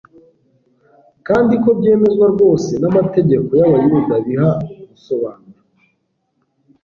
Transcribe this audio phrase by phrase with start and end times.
[1.27, 4.51] kandi ko byemezwa rwose n'amategeko y'abayuda biha
[4.89, 5.61] gusobanura.